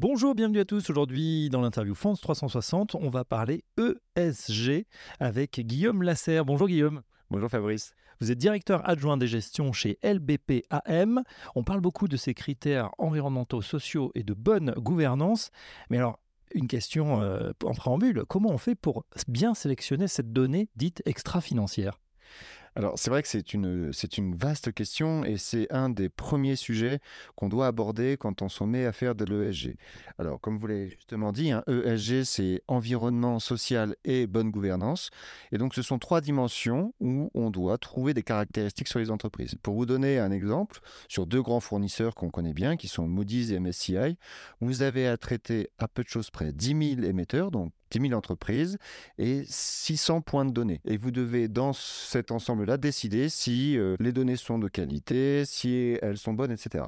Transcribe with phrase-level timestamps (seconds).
[0.00, 0.90] Bonjour, bienvenue à tous.
[0.90, 3.64] Aujourd'hui, dans l'interview France 360, on va parler
[4.16, 4.86] ESG
[5.18, 6.44] avec Guillaume Lasserre.
[6.44, 7.02] Bonjour Guillaume.
[7.32, 7.96] Bonjour Fabrice.
[8.20, 11.24] Vous êtes directeur adjoint des gestions chez LBPAM.
[11.56, 15.50] On parle beaucoup de ces critères environnementaux, sociaux et de bonne gouvernance.
[15.90, 16.20] Mais alors,
[16.54, 21.98] une question euh, en préambule, comment on fait pour bien sélectionner cette donnée dite extra-financière?
[22.78, 26.54] Alors c'est vrai que c'est une, c'est une vaste question et c'est un des premiers
[26.54, 27.00] sujets
[27.34, 29.74] qu'on doit aborder quand on s'en met à faire de l'ESG.
[30.16, 35.10] Alors comme vous l'avez justement dit, un ESG c'est environnement social et bonne gouvernance.
[35.50, 39.56] Et donc ce sont trois dimensions où on doit trouver des caractéristiques sur les entreprises.
[39.60, 43.50] Pour vous donner un exemple, sur deux grands fournisseurs qu'on connaît bien, qui sont Moody's
[43.50, 44.16] et MSCI,
[44.60, 48.12] vous avez à traiter à peu de choses près 10 000 émetteurs, donc 10 000
[48.14, 48.78] entreprises
[49.18, 50.80] et 600 points de données.
[50.84, 55.98] Et vous devez, dans cet ensemble-là, décider si euh, les données sont de qualité, si
[56.02, 56.84] elles sont bonnes, etc.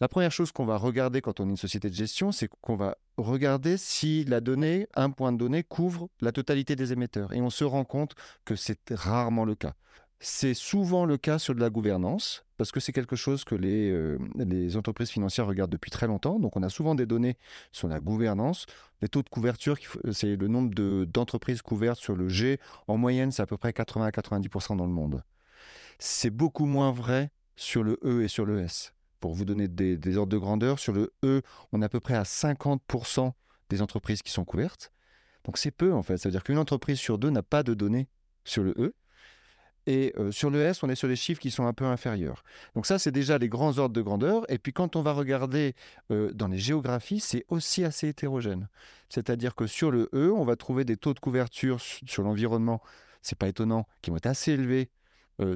[0.00, 2.76] La première chose qu'on va regarder quand on est une société de gestion, c'est qu'on
[2.76, 7.32] va regarder si la donnée, un point de données, couvre la totalité des émetteurs.
[7.32, 9.74] Et on se rend compte que c'est rarement le cas.
[10.26, 13.90] C'est souvent le cas sur de la gouvernance, parce que c'est quelque chose que les,
[13.90, 16.40] euh, les, entreprises financières regardent depuis très longtemps.
[16.40, 17.36] Donc on a souvent des données
[17.72, 18.64] sur la gouvernance.
[19.02, 19.76] Les taux de couverture,
[20.12, 20.72] c'est le nombre
[21.04, 22.58] d'entreprises couvertes sur le G.
[22.88, 25.22] En moyenne, c'est à peu près 80 à 90% dans le monde.
[25.98, 28.94] C'est beaucoup moins vrai sur le E et sur le S.
[29.20, 32.14] Pour vous donner des ordres de grandeur, sur le E, on est à peu près
[32.14, 33.30] à 50%
[33.68, 34.90] des entreprises qui sont couvertes.
[35.44, 36.16] Donc c'est peu en fait.
[36.16, 38.08] Ça veut dire qu'une entreprise sur deux n'a pas de données
[38.44, 38.94] sur le E.
[39.86, 42.42] Et sur le S, on est sur des chiffres qui sont un peu inférieurs.
[42.74, 44.50] Donc ça, c'est déjà les grands ordres de grandeur.
[44.50, 45.74] Et puis quand on va regarder
[46.08, 48.68] dans les géographies, c'est aussi assez hétérogène.
[49.10, 52.80] C'est-à-dire que sur le E, on va trouver des taux de couverture sur l'environnement,
[53.20, 54.90] c'est pas étonnant, qui vont être assez élevés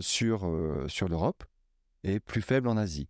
[0.00, 0.50] sur,
[0.88, 1.44] sur l'Europe
[2.04, 3.08] et plus faibles en Asie.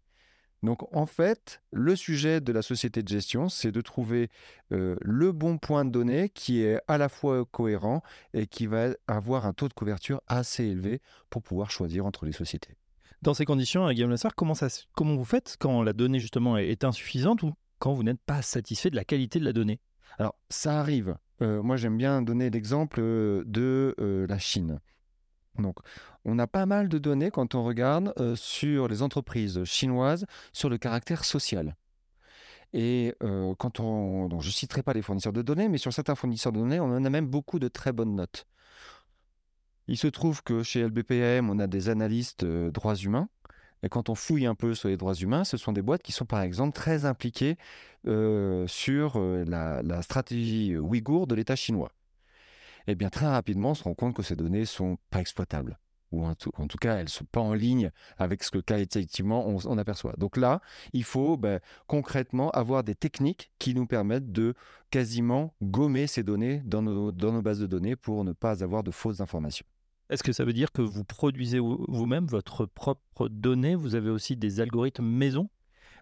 [0.62, 4.28] Donc en fait, le sujet de la société de gestion, c'est de trouver
[4.72, 8.02] euh, le bon point de données qui est à la fois cohérent
[8.34, 11.00] et qui va avoir un taux de couverture assez élevé
[11.30, 12.74] pour pouvoir choisir entre les sociétés.
[13.22, 14.54] Dans ces conditions, Guillaume Lassard, comment,
[14.94, 18.90] comment vous faites quand la donnée justement est insuffisante ou quand vous n'êtes pas satisfait
[18.90, 19.80] de la qualité de la donnée?
[20.18, 21.16] Alors ça arrive.
[21.40, 23.94] Euh, moi j'aime bien donner l'exemple euh, de
[24.28, 24.80] la Chine.
[25.58, 25.76] Donc,
[26.24, 30.68] on a pas mal de données quand on regarde euh, sur les entreprises chinoises sur
[30.68, 31.76] le caractère social.
[32.72, 36.14] Et euh, quand on, donc je citerai pas les fournisseurs de données, mais sur certains
[36.14, 38.46] fournisseurs de données, on en a même beaucoup de très bonnes notes.
[39.86, 43.28] Il se trouve que chez LBPM, on a des analystes euh, droits humains.
[43.82, 46.10] Et quand on fouille un peu sur les droits humains, ce sont des boîtes qui
[46.10, 47.56] sont par exemple très impliquées
[48.66, 51.92] sur la, la stratégie ouïghour de l'État chinois
[52.88, 55.78] eh bien très rapidement on se rend compte que ces données sont pas exploitables
[56.10, 60.14] ou en tout, cas elles sont pas en ligne avec ce que qualitativement on, aperçoit.
[60.16, 60.60] Donc là,
[60.94, 64.54] il faut ben, concrètement avoir des techniques qui nous permettent de
[64.90, 68.82] quasiment gommer ces données dans nos, dans nos bases de données pour ne pas avoir
[68.82, 69.66] de fausses informations.
[70.08, 73.74] Est-ce que ça veut dire que vous produisez vous-même votre propre donnée?
[73.74, 75.50] Vous avez aussi des algorithmes maison?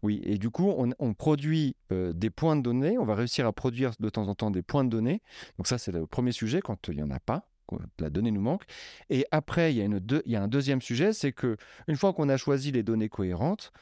[0.02, 3.52] Oui, et du coup, on, produit euh, des points de données, on va réussir à
[3.52, 5.22] produire de temps en temps des points de données.
[5.58, 7.48] Donc ça, c'est le premier sujet quand il n'y en a pas.
[7.66, 8.62] Quand la donnée nous manque.
[9.10, 11.56] Et après, il y a, un deuxième sujet, c'est que
[11.88, 13.72] une fois qu'on a choisi les données cohérentes,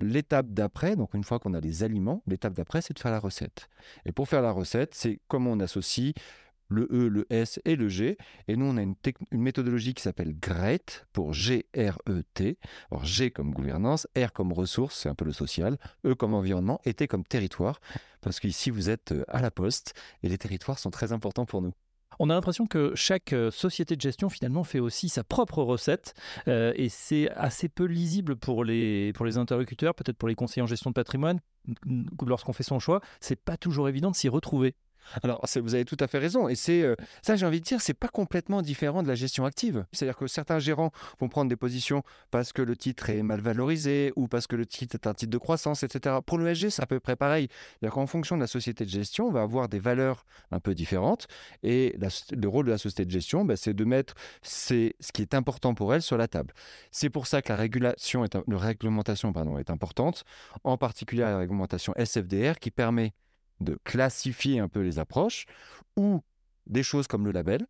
[0.00, 3.18] L'étape d'après, donc une fois qu'on a les aliments, l'étape d'après, c'est de faire la
[3.18, 3.68] recette.
[4.04, 6.12] Et pour faire la recette, c'est comment on associe
[6.68, 8.16] le E, le S et le G.
[8.48, 8.94] Et nous, on a une,
[9.32, 12.58] méthodologie qui s'appelle GRET pour G-R-E-T.
[12.90, 16.80] Alors G comme gouvernance, R comme ressources, c'est un peu le social, E comme environnement
[16.84, 17.80] et T comme territoire.
[18.20, 21.62] Parce qu'ici, vous êtes euh, à la poste et les territoires sont très importants pour
[21.62, 21.72] nous.
[22.18, 26.14] On a l'impression que chaque euh, société de gestion finalement fait aussi sa propre recette
[26.48, 30.62] euh, et c'est assez peu lisible pour les, pour les interlocuteurs, peut-être pour les conseillers
[30.62, 31.40] en gestion de patrimoine.
[32.24, 34.74] Lorsqu'on fait son choix, c'est pas toujours évident de s'y retrouver.
[35.22, 36.48] Alors, vous avez tout à fait raison.
[36.48, 39.44] Et c'est euh, ça, j'ai envie de dire, c'est pas complètement différent de la gestion
[39.44, 39.84] active.
[39.92, 40.90] C'est-à-dire que certains gérants
[41.20, 44.66] vont prendre des positions parce que le titre est mal valorisé ou parce que le
[44.66, 46.16] titre est un titre de croissance, etc.
[46.24, 47.48] Pour l'ESG, c'est à peu près pareil.
[47.50, 50.74] C'est-à-dire qu'en fonction de la société de gestion, on va avoir des valeurs un peu
[50.74, 51.26] différentes.
[51.62, 51.96] Et
[52.32, 55.74] le rôle de la société de gestion, bah, c'est de mettre ce qui est important
[55.74, 56.54] pour elle sur la table.
[56.90, 60.24] C'est pour ça que la régulation, est, la réglementation pardon, est importante,
[60.64, 63.12] en particulier la réglementation SFDR qui permet
[63.60, 65.46] de classifier un peu les approches,
[65.96, 66.22] ou
[66.66, 67.66] des choses comme le label,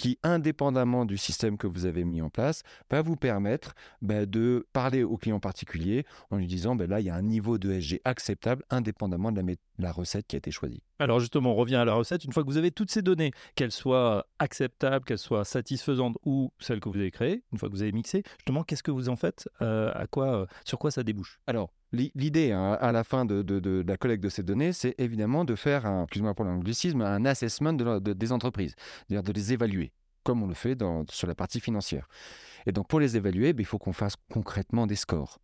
[0.00, 4.66] qui, indépendamment du système que vous avez mis en place, va vous permettre bah, de
[4.72, 7.70] parler au client particulier en lui disant bah, là, il y a un niveau de
[7.70, 10.82] SG acceptable indépendamment de la, la, recette qui a été choisie.
[11.00, 12.24] Alors justement, on revient à la recette.
[12.24, 16.50] Une fois que vous avez toutes ces données, qu'elles soient acceptables, qu'elles soient satisfaisantes ou
[16.58, 19.10] celles que vous avez créées, une fois que vous avez mixé, justement, qu'est-ce que vous
[19.10, 21.40] en faites euh, à quoi, euh, Sur quoi ça débouche?
[21.46, 25.56] Alors, L'idée hein, à la fin de, la collecte de ces données, c'est évidemment de
[25.56, 28.74] faire, un, excuse-moi pour l'anglicisme, un assessment des entreprises,
[29.08, 29.92] c'est-à-dire de les évaluer,
[30.22, 30.78] comme on le fait
[31.10, 32.08] sur la partie financière.
[32.66, 35.40] Et donc pour les évaluer, ben, il faut qu'on fasse concrètement des scores.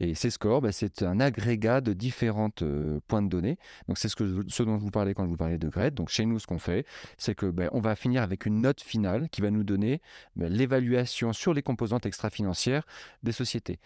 [0.00, 3.58] Et ces scores, ben, c'est un agrégat de différents euh, points de données.
[3.88, 5.94] Donc c'est ce, que, dont je vous parlais quand je vous parlais de GRED.
[5.94, 6.86] Donc chez nous, ce qu'on fait,
[7.16, 10.00] c'est que ben, on va finir avec une note finale qui va nous donner
[10.36, 12.84] l'évaluation sur les composantes extra-financières
[13.22, 13.80] des sociétés.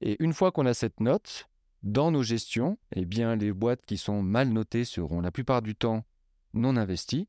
[0.00, 1.48] Et une fois qu'on a cette note,
[1.82, 5.74] dans nos gestions, eh bien, les boîtes qui sont mal notées seront la plupart du
[5.74, 6.04] temps
[6.52, 7.28] non investies,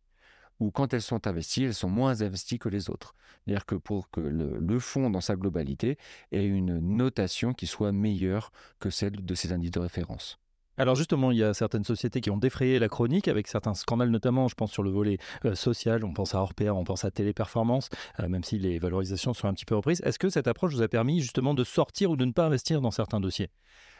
[0.59, 3.15] ou quand elles sont investies, elles sont moins investies que les autres.
[3.45, 5.97] C'est-à-dire que pour que le, fonds dans sa globalité
[6.31, 10.40] ait une notation qui soit meilleure que celle de ses indices de référence.
[10.81, 14.09] Alors justement, il y a certaines sociétés qui ont défrayé la chronique avec certains scandales,
[14.09, 17.11] notamment, je pense sur le volet euh, social, on pense à Orpea, on pense à
[17.11, 17.89] Téléperformance,
[18.19, 20.01] euh, même si les valorisations sont un petit peu reprises.
[20.03, 22.81] Est-ce que cette approche vous a permis justement de sortir ou de ne pas investir
[22.81, 23.51] dans certains dossiers?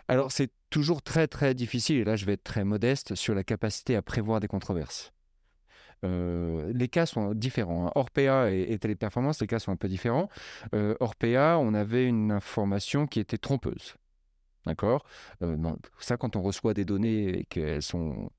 [0.08, 3.44] Alors c'est toujours très très difficile, et là je vais être très modeste, sur la
[3.44, 5.14] capacité à prévoir des controverses.
[6.04, 7.90] Euh, les cas sont différents.
[7.90, 7.92] Hein.
[7.94, 10.30] Orpea et, Téléperformance, les cas sont un peu différents.
[11.00, 13.98] Orpea, on avait une information qui était trompeuse.
[14.66, 15.06] D'accord?
[15.42, 15.58] Euh,
[16.00, 18.30] Ça, quand on reçoit des données et qu'elles sont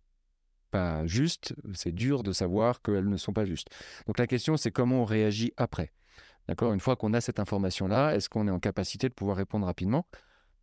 [0.70, 3.68] pas justes, c'est dur de savoir qu'elles ne sont pas justes.
[4.06, 5.92] Donc la question, c'est comment on réagit après.
[6.48, 6.72] D'accord?
[6.72, 10.06] Une fois qu'on a cette information-là, est-ce qu'on est en capacité de pouvoir répondre rapidement?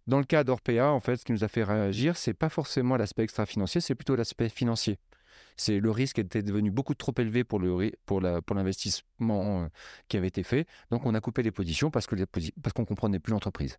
[0.07, 2.97] Dans le cas d'Orpea, en fait, ce qui nous a fait réagir, c'est pas forcément
[2.97, 4.97] l'aspect extra-financier, c'est plutôt l'aspect financier.
[5.55, 9.67] C'est le risque était devenu beaucoup trop élevé pour le pour l'investissement euh,
[10.07, 10.65] qui avait été fait.
[10.89, 13.77] Donc on a coupé les positions parce que parce qu'on comprenait plus l'entreprise.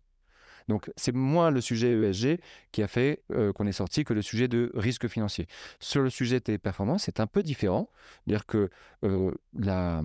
[0.67, 2.39] Donc c'est moins le sujet ESG
[2.71, 5.47] qui a fait euh, qu'on est sorti que le sujet de risque financier.
[5.79, 7.89] Sur le sujet des performances, c'est un peu différent.
[8.25, 8.69] C'est-à-dire que
[9.03, 10.01] euh, la,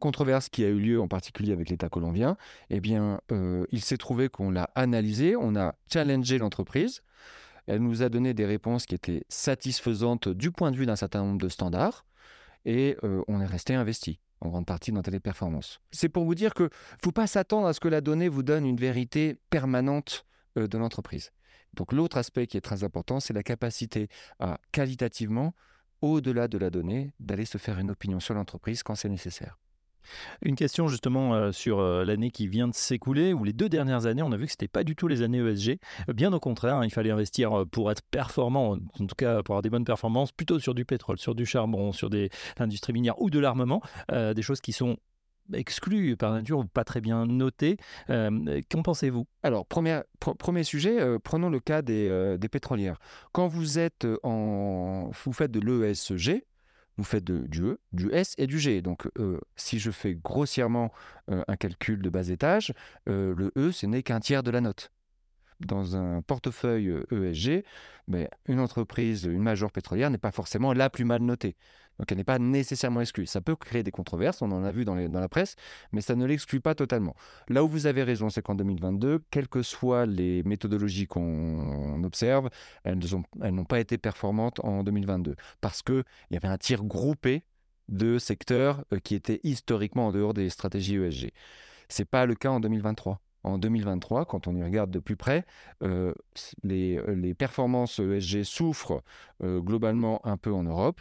[0.00, 2.36] controverse qui a eu lieu en particulier avec l'État colombien,
[2.68, 7.02] eh bien, euh, il s'est trouvé qu'on l'a analysé, on a challengé l'entreprise.
[7.66, 11.20] Elle nous a donné des réponses qui étaient satisfaisantes du point de vue d'un certain
[11.20, 12.06] nombre de standards
[12.64, 15.80] et on est resté investi en grande partie dans Téléperformance.
[15.90, 16.70] C'est pour vous dire que
[17.02, 20.26] faut pas s'attendre à ce que la donnée vous donne une vérité permanente
[20.56, 21.32] euh, de l'entreprise.
[21.74, 24.08] Donc l'autre aspect qui est très important, c'est la capacité
[24.38, 25.54] à qualitativement,
[26.00, 29.58] au-delà de la donnée, d'aller se faire une opinion sur l'entreprise quand c'est nécessaire.
[30.42, 34.06] Une question justement euh, sur euh, l'année qui vient de s'écouler, ou les deux dernières
[34.06, 35.78] années, on a vu que ce n'était pas du tout les années ESG.
[36.14, 39.54] Bien au contraire, hein, il fallait investir euh, pour être performant, en tout cas pour
[39.54, 43.20] avoir des bonnes performances, plutôt sur du pétrole, sur du charbon, sur des l'industrie minière
[43.20, 44.96] ou de l'armement, des choses qui sont
[45.52, 47.76] exclues par nature ou pas très bien notées.
[48.08, 49.26] Qu'en pensez-vous?
[49.42, 52.98] Alors, premier, premier sujet, prenons le cas des, des, pétrolières.
[53.32, 56.42] Quand vous êtes en, vous faites de l'ESG,
[56.98, 58.82] vous faites du E, du S et du G.
[58.82, 60.92] Donc, euh, si je fais grossièrement
[61.30, 62.74] euh, un calcul de bas étage,
[63.08, 64.90] euh, le E, ce n'est qu'un tiers de la note.
[65.60, 67.64] Dans un portefeuille ESG,
[68.06, 71.56] mais une entreprise, une majeure pétrolière n'est pas forcément la plus mal notée.
[71.98, 73.26] Donc elle n'est pas nécessairement exclue.
[73.26, 75.56] Ça peut créer des controverses, on en a vu dans, la presse,
[75.92, 77.14] mais ça ne l'exclut pas totalement.
[77.48, 82.50] Là où vous avez raison, c'est qu'en 2022, quelles que soient les méthodologies qu'on observe,
[82.84, 82.98] elles
[83.50, 87.42] n'ont pas été performantes en 2022 parce qu'il y avait un tir groupé
[87.88, 91.30] de secteurs euh, qui étaient historiquement en dehors des stratégies ESG.
[91.88, 95.16] Ce n'est pas le cas en 2023 en 2023, quand on y regarde de plus
[95.16, 95.44] près,
[95.82, 96.12] euh,
[96.62, 99.02] les, performances ESG souffrent
[99.42, 101.00] euh, globalement un peu en Europe,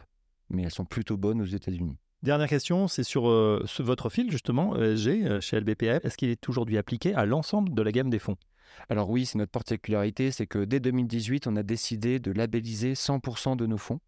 [0.50, 1.98] mais elles sont plutôt bonnes aux États-Unis.
[2.24, 6.04] Dernière question, c'est sur euh, votre fil justement, ESG, euh, chez LBPF.
[6.04, 8.38] Est-ce qu'il est aujourd'hui appliqué à l'ensemble de la gamme des fonds?
[8.90, 13.56] Alors oui, c'est notre particularité, c'est que dès 2018, on a décidé de labelliser 100%
[13.56, 14.00] de nos fonds.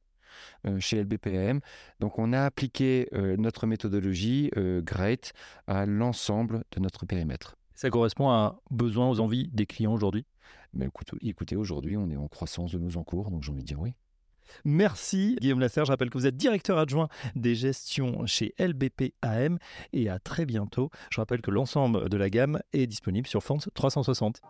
[0.68, 1.60] Euh, chez LBPM.
[2.00, 5.34] Donc on a appliqué notre méthodologie GREAT
[5.68, 7.58] à l'ensemble de notre périmètre.
[7.80, 10.26] Ça correspond à besoin, aux envies des clients aujourd'hui?
[10.74, 10.90] Mais
[11.22, 13.94] écoutez, aujourd'hui, on est en croissance de nos encours, donc j'ai envie de dire oui.
[14.66, 15.86] Merci Guillaume Lasserre.
[15.86, 17.08] Je rappelle que vous êtes directeur adjoint
[17.38, 19.60] des gestions chez LBP AM
[19.94, 20.90] et à très bientôt.
[21.10, 24.42] Je rappelle que l'ensemble de la gamme est disponible sur Fonds 360.